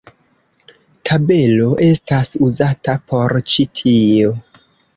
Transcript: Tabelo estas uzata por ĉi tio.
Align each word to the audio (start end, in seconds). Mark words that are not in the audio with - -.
Tabelo 1.09 1.67
estas 1.89 2.33
uzata 2.49 2.97
por 3.13 3.37
ĉi 3.53 3.69
tio. 3.83 4.35